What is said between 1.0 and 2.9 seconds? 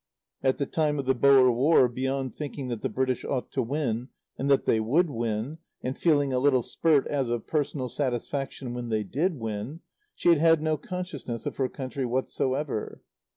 the Boer War, beyond thinking that the